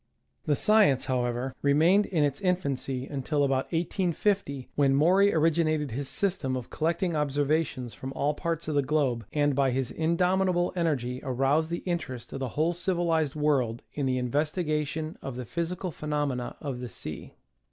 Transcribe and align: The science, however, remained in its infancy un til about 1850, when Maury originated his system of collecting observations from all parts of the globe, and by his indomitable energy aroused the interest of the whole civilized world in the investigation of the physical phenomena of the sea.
The 0.45 0.55
science, 0.55 1.05
however, 1.05 1.53
remained 1.61 2.07
in 2.07 2.23
its 2.23 2.41
infancy 2.41 3.07
un 3.07 3.21
til 3.21 3.43
about 3.43 3.65
1850, 3.71 4.69
when 4.73 4.95
Maury 4.95 5.31
originated 5.31 5.91
his 5.91 6.09
system 6.09 6.55
of 6.57 6.71
collecting 6.71 7.15
observations 7.15 7.93
from 7.93 8.11
all 8.13 8.33
parts 8.33 8.67
of 8.67 8.73
the 8.73 8.81
globe, 8.81 9.27
and 9.31 9.53
by 9.55 9.69
his 9.69 9.91
indomitable 9.91 10.73
energy 10.75 11.19
aroused 11.21 11.69
the 11.69 11.83
interest 11.85 12.33
of 12.33 12.39
the 12.39 12.49
whole 12.57 12.73
civilized 12.73 13.35
world 13.35 13.83
in 13.93 14.07
the 14.07 14.17
investigation 14.17 15.19
of 15.21 15.35
the 15.35 15.45
physical 15.45 15.91
phenomena 15.91 16.55
of 16.59 16.79
the 16.79 16.89
sea. 16.89 17.35